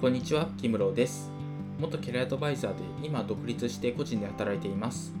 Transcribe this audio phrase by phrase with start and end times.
[0.00, 1.28] こんにちは、キムローです。
[1.80, 5.12] 元キャリアアドバイザーで今独立して個人で働いています。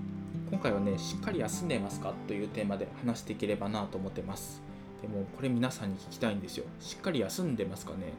[0.50, 2.14] 今回はね、しっかり休んでますか？
[2.28, 4.62] というテーマで話していければなと思ってます。
[5.02, 6.64] でもこれ皆さんに聞きたいんですよ。
[6.78, 8.12] しっかり休んでますかね？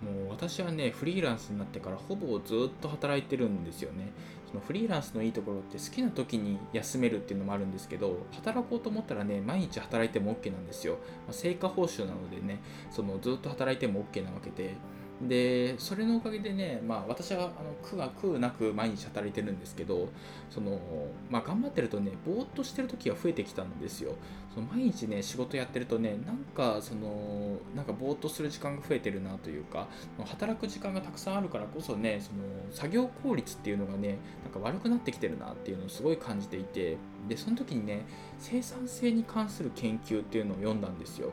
[0.00, 4.12] もう私はね、フリーランスになってからほぼずっと働いてるんですよね。
[4.46, 10.98] そのフリーランスのいいところって好きな時に休めるっていうのもあるんですけど、働こうと思ったらね、毎日働いても OK なんですよ。
[11.26, 14.76] まあ成果報酬なのでね、そのずっと働いても OK なわけで、
[15.20, 20.08] でそれのおかげでね、まあ、私はあの苦が苦なく毎日働いてるんですけど
[20.48, 20.80] その、
[21.28, 24.14] まあ、頑張ってるとねぼーっとしてる時が増えてきたんですよ。
[24.54, 29.88] その毎日ね仕事やってるとねなんかそのなんかぼーっとする時間が増えてるなというか
[30.24, 32.38] 働く時間がたくさんあるからこそねその
[32.72, 36.96] 作業効率っていうのがねなんか悪くなってきてるなっていうのをすごい感じていて
[37.28, 38.04] でその時にね
[38.38, 41.32] 生産性に関する研究っていうのを読んだんですよ。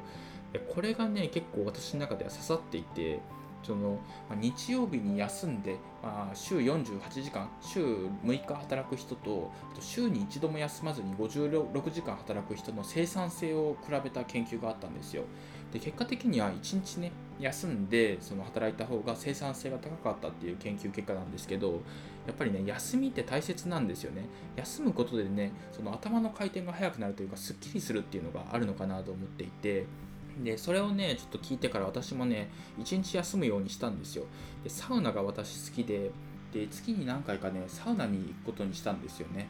[0.53, 3.19] でこれがね結構私の中では刺さっていて
[3.65, 3.97] その
[4.29, 7.79] ま日曜日に休んで、まあ、週48時間週
[8.23, 15.23] 6日働く人とあと週に一度も休まずに56時間働く人の生産性を比べた研究があったんですよ。
[15.73, 21.81] で結果的には1日ね休んでその働いた方が生産性が高かったっていう研究結果なんですけど
[22.25, 24.25] やっぱりね休みって大切なんですよね。
[24.55, 29.85] 休むことでねその頭の回転が速くなるというかすっきりするっていうのがあるのかなと思っていて
[30.43, 34.25] でそれをねちょっと聞いてから私もね一日休むようにしたんですよ。
[34.63, 36.11] でサウナが私好きで
[36.51, 39.47] で月に何回かねサウナに行くことにしたんですよね。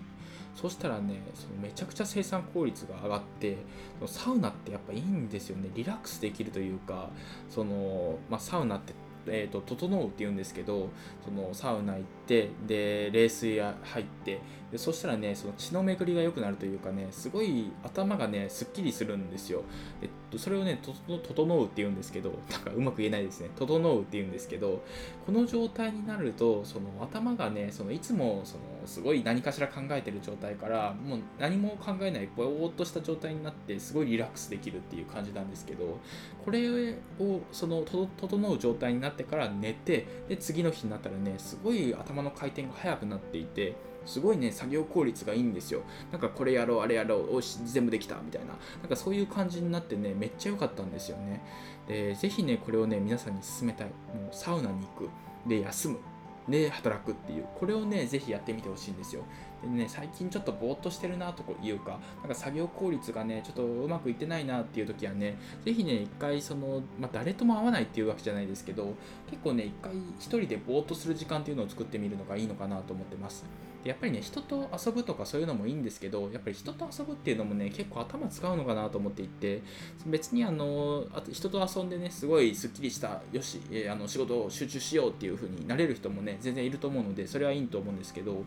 [0.55, 3.57] そしたらねそのめちゃくちゃ生産効率が上がって
[3.99, 5.69] そのサウナってやっぱいいんですよね。
[5.75, 7.09] リラックスできるというか
[7.49, 8.93] その、まあ、サウナって
[9.27, 10.89] えーと、整うっていうんですけど
[11.23, 14.39] そのサウナ行ってで冷水が入って
[14.71, 19.63] でそしたらねその血の巡りが良くなるというかねすごい頭がねすっきりするんですよ。
[20.01, 23.49] でそれをねと整うっていうんですけどなんかうまく言えないですね。
[23.55, 24.83] 整うっていうんですけど
[25.25, 35.99] この状態になるとその頭がねそのいつもそのすごい何かしら考えてる状態からもう何も考えないぼーっとした状態になってすごいリラックスできるっていう感じなんですけど
[36.43, 45.81] これをその整う状態になってから寝てで次の日になったらねすごい頭の回転が速くなっていてすごいね作業効率がいいんですよ。
[46.11, 48.53] なんかこれやろうあれやろうおし全部できたみたいな。
[48.81, 51.43] なんかそういう感じになってねめっちゃ良かったんですよね。
[51.87, 53.87] で是非ねこれをね皆さんに勧めたい。
[53.87, 53.93] も
[54.31, 55.09] うサウナに行く。
[55.47, 55.99] で休む。
[56.47, 57.45] で働くっていう。
[57.55, 59.23] これをね是非やってみてほしいんですよ。
[59.65, 68.93] でね最近ちょっとぼーっとしてるなというかなんか作業効率がねちょっとうまくいってないなっていう時はねぜひね一回その、まあ、誰とも会わないっていうわけじゃないですけど
[69.29, 73.45] 結構ね一回一人でぼーっとする時間っていうのを作ってみるのがいいのかなと思ってます。
[73.85, 79.61] でやっぱりね人と遊ぶとかそういうのもいいんですけどやっぱり人と遊ぶっていうのもね結構頭使うのかなと思っていて
[80.07, 88.43] 別にあのあと人と遊んでねすごいすっきりしたよし、えー、あの仕事を集中しようっていう風になれる人もね全然いると思うのでそれはいいと思うんですけど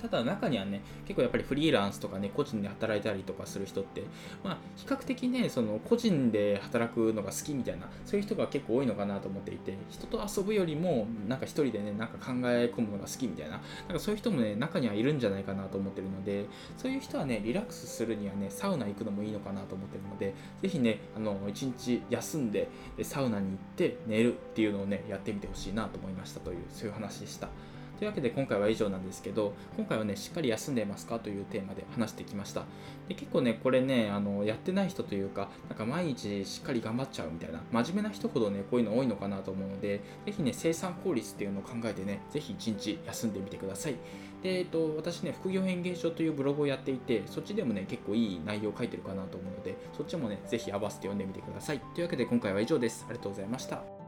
[0.00, 4.04] ただ中にはね結構やっぱりフリーランスとかね個人で働いたりとかする人って
[4.44, 13.60] まあ比較的ねその個人で働くのが好きみたいなそういう人が結構多いのかなと思っていて人と遊ぶよりもなんか一人でねなんか考え込むのが好きみたいななん
[13.94, 22.68] かそういう人もね中にはいるんじゃないかなと思ってるのでそういう人はねリラックスするにはねサウナ行くのもいいのかなと思ってるのでぜひねあの一日休んで
[23.02, 27.48] サウナに行って寝るっていうのをねやってみてほしいなと思いましたというそういう話でした。
[27.98, 32.62] というわけで今回は以上なんですけど今回はねしっかり休んでますかというテーマで話してきました。
[33.08, 43.96] で結構ねこれねあのやってない人というかなんか毎日しっかり頑張っちゃうみたいな真面目な人ほどねこういうの多いのかなと思うのでぜひね生産効率っていうのを考えてねぜひ一日休んでみてください。
[44.42, 51.80] で、えっと、私ね副業演芸場というブログをやっていてそっちでもね結構いい内容を書いてるかなと思うのでそっちもねぜひ合わせて読んでみてください。
[51.94, 53.04] というわけで今回は以上です。
[53.08, 54.07] ありがとうございました。